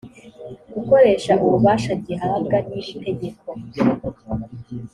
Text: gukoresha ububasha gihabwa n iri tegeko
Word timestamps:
gukoresha 0.73 1.33
ububasha 1.43 1.91
gihabwa 2.05 2.57
n 2.67 2.69
iri 2.79 2.93
tegeko 3.03 3.49